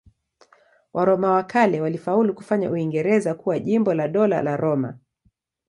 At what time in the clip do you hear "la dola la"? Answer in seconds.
3.93-4.57